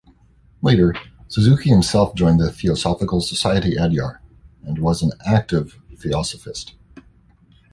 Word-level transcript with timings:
Later 0.63 0.95
Suzuki 1.27 1.69
himself 1.69 2.15
joined 2.15 2.39
the 2.39 2.51
Theosophical 2.51 3.21
Society 3.21 3.75
Adyar 3.77 4.17
and 4.63 4.79
was 4.79 5.03
an 5.03 5.11
active 5.27 5.77
Theosophist. 5.95 6.73